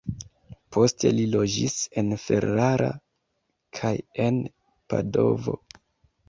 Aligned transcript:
Poste 0.75 1.09
li 1.17 1.25
loĝis 1.35 1.75
en 2.03 2.09
Ferrara 2.21 2.87
kaj 3.81 3.93
en 4.25 4.41
Padovo. 4.95 5.57